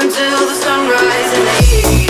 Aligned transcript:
until 0.00 0.46
the 0.46 0.54
sunrise 0.54 1.32
in 1.36 1.44
the 1.44 2.09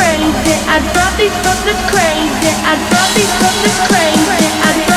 crazy. 0.00 0.54
I 0.68 0.78
drop 0.92 1.12
these 1.16 1.34
fuckers 1.44 1.82
crazy. 1.90 2.52
I 2.66 2.76
drop 2.90 3.10
these 3.14 3.34
fuckers 3.40 3.78
crazy. 3.88 4.89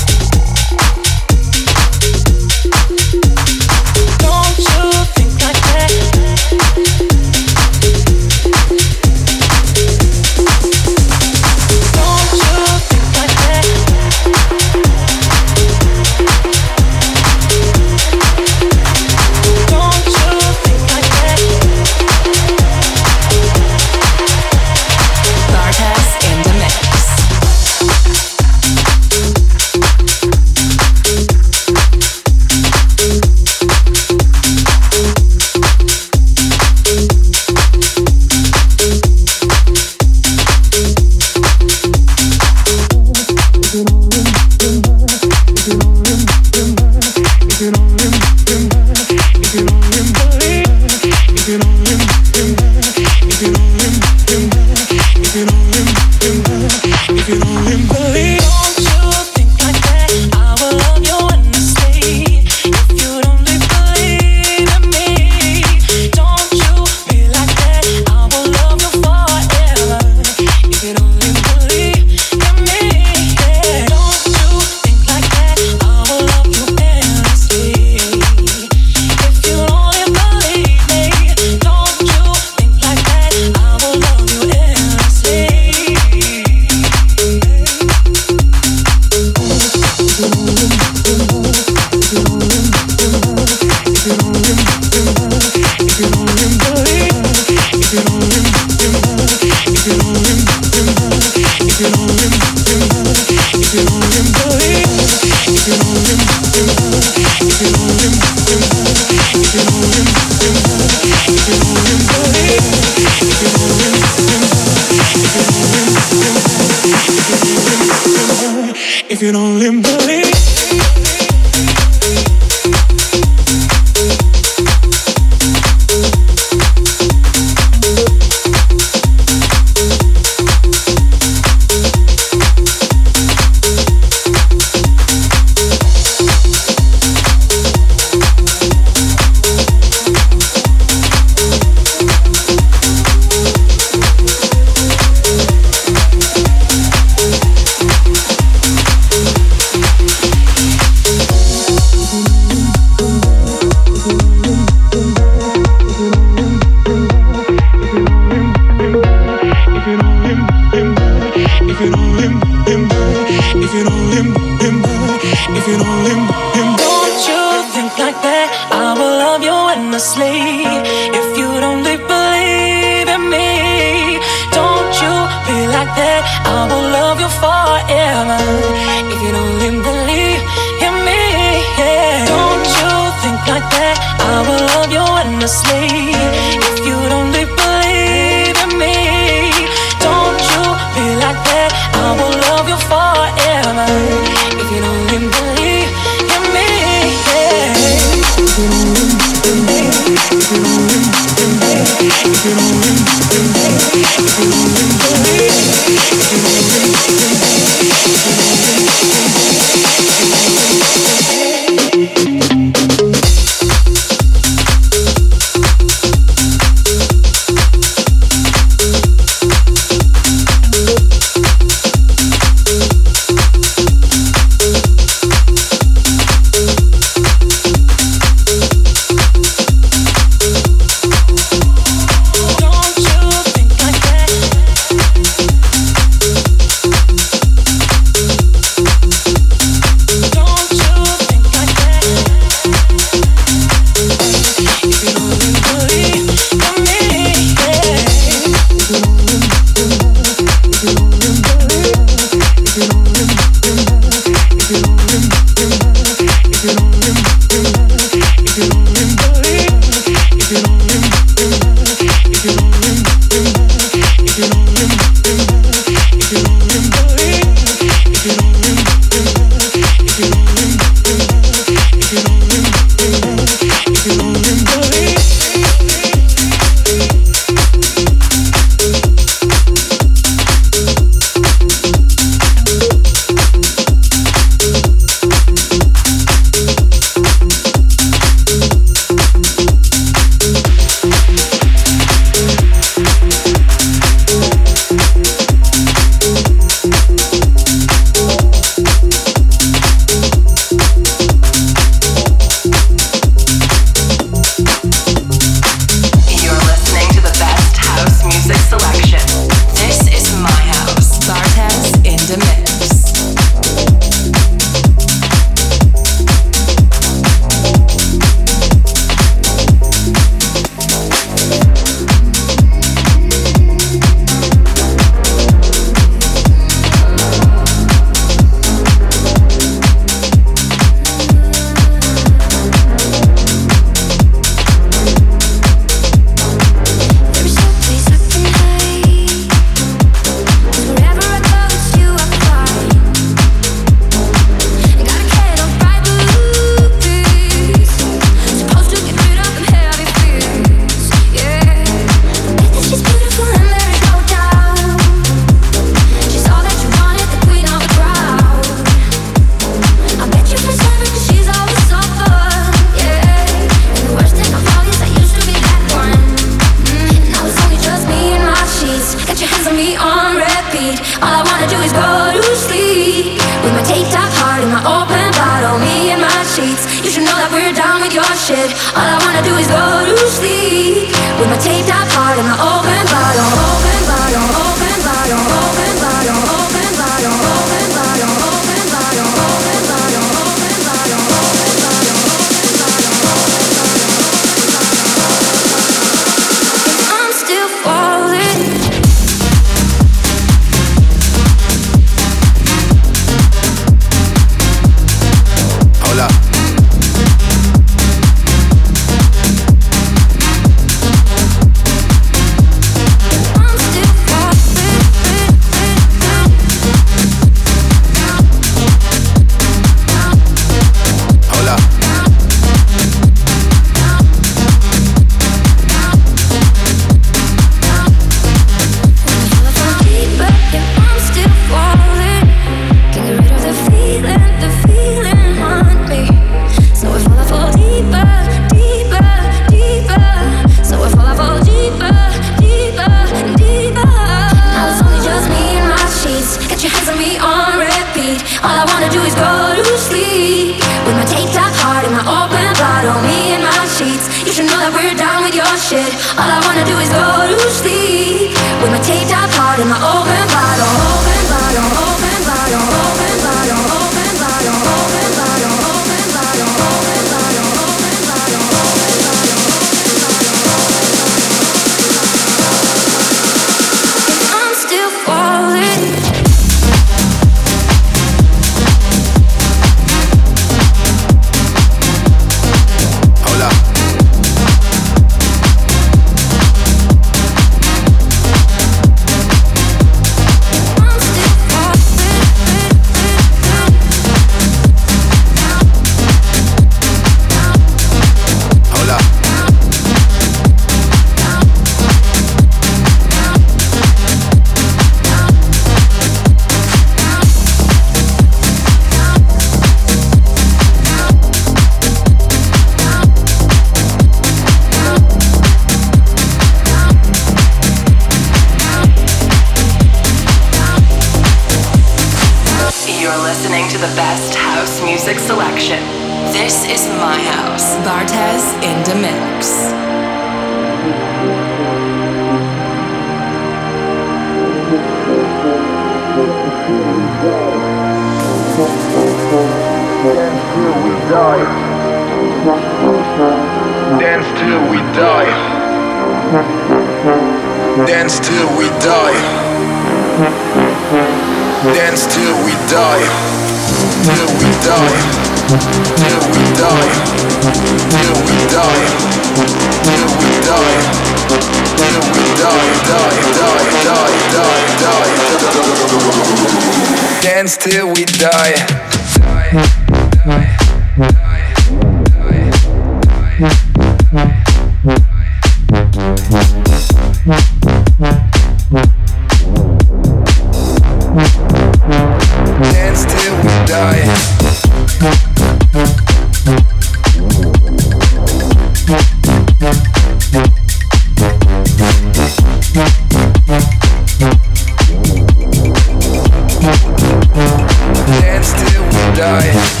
Till 599.59 600.00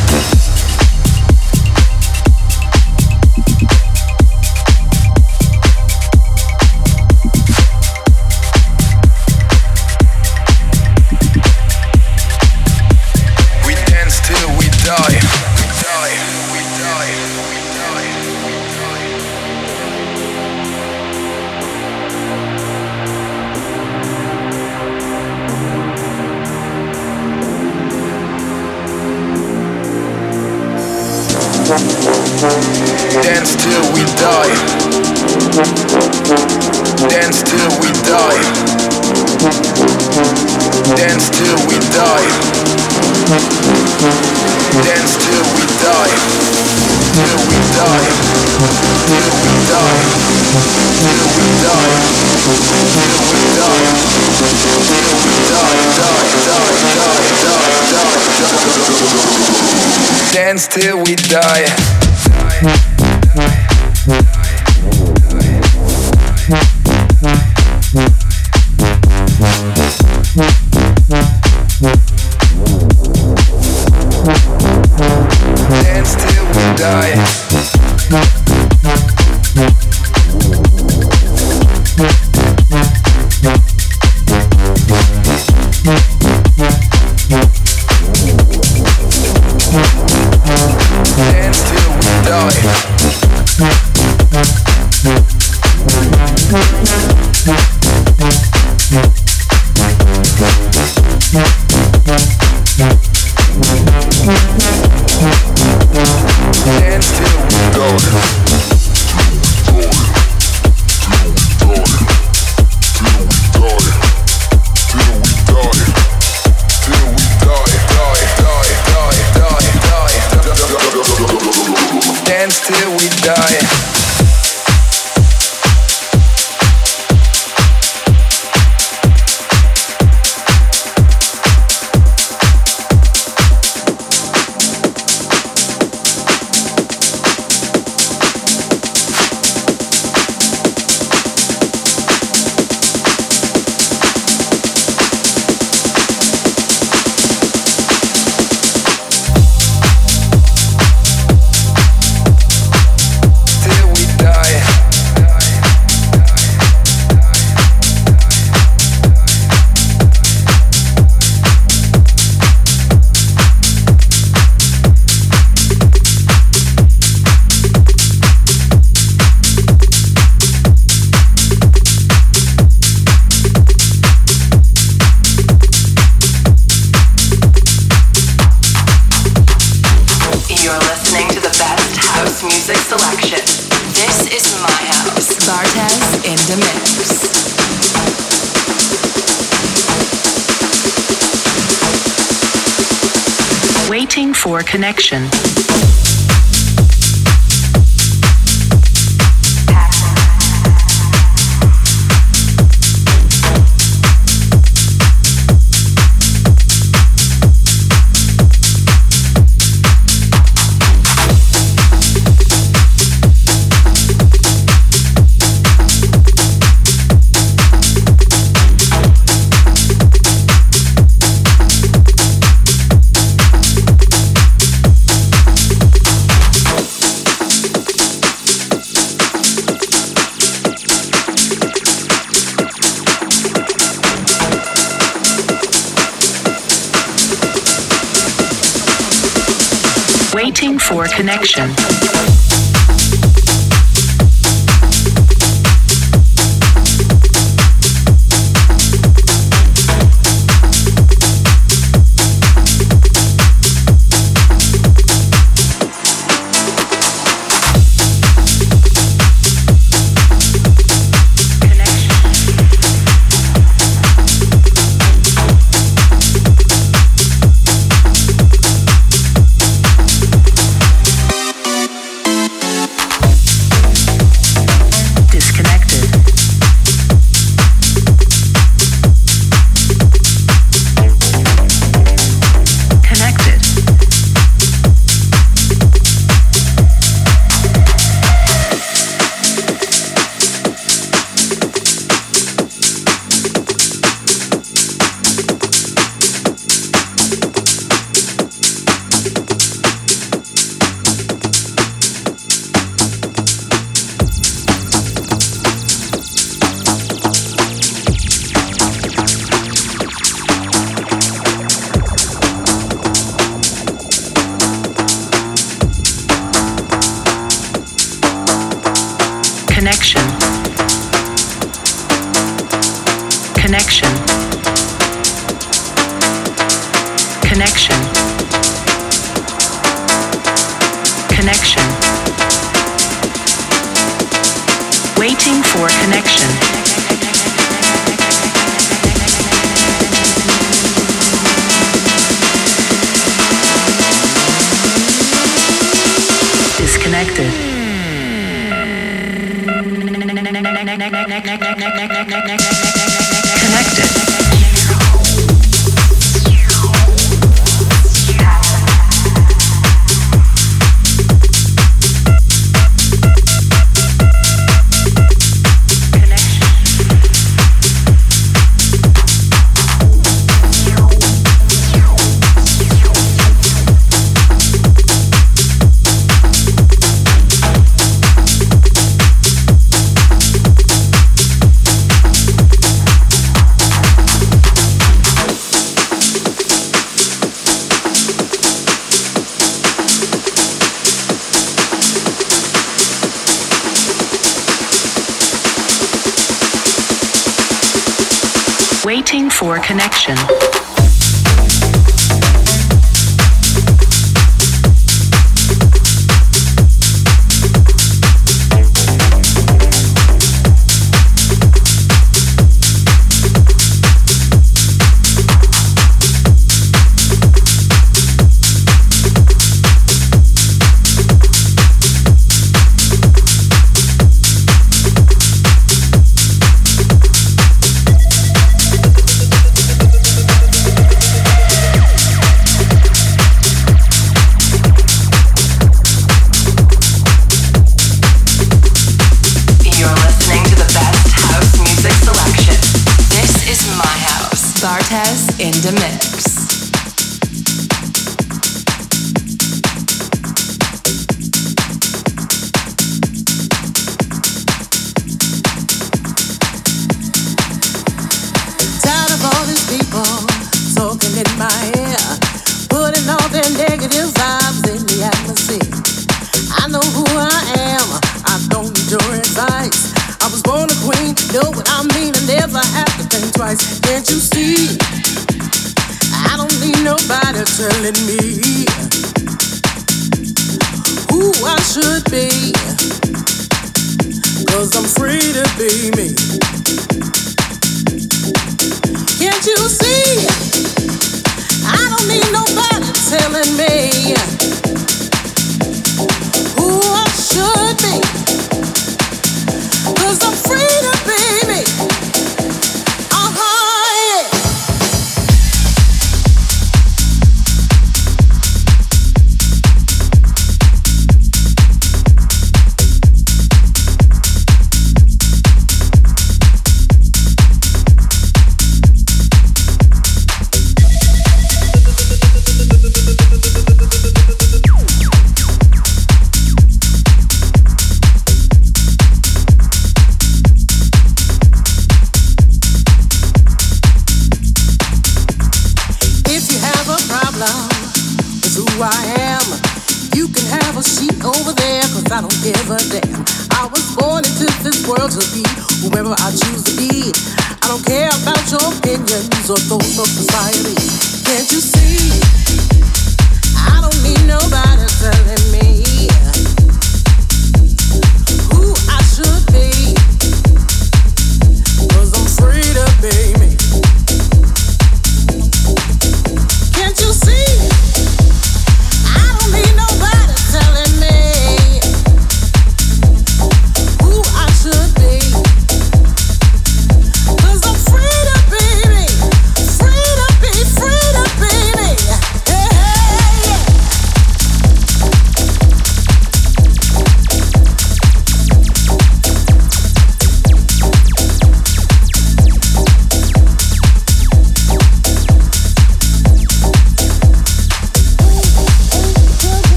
for 399.49 399.77
connection. 399.79 400.37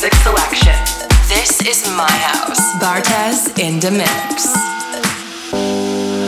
music 0.00 0.14
selection. 0.22 0.78
This 1.26 1.60
is 1.66 1.90
my 1.96 2.08
house. 2.08 2.60
Bartez 2.80 3.58
in 3.58 3.80
the 3.80 3.90
mix. 3.90 4.54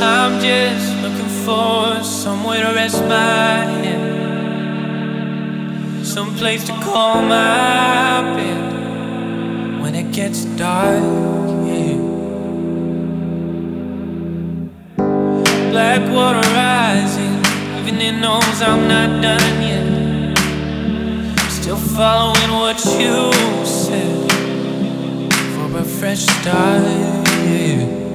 I'm 0.02 0.40
just 0.40 0.96
looking 1.02 1.28
for 1.44 2.02
somewhere 2.02 2.66
to 2.66 2.72
rest 2.74 3.00
my 3.04 3.64
head, 3.84 4.02
some 6.04 6.34
place 6.34 6.64
to 6.64 6.72
call 6.82 7.22
my 7.22 8.34
bed 8.34 9.80
when 9.80 9.94
it 9.94 10.10
gets 10.12 10.46
dark. 10.56 11.00
Black 15.70 16.02
water 16.12 16.48
rising, 16.58 17.38
even 17.78 18.00
in 18.00 18.20
knows 18.20 18.60
I'm 18.62 18.88
not 18.88 19.22
done 19.22 19.62
yet. 19.62 19.89
Still 21.70 21.94
following 21.94 22.50
what 22.50 22.84
you 22.98 23.32
said 23.64 24.32
for 25.54 25.78
a 25.78 25.84
fresh 25.84 26.26
start. 26.26 28.09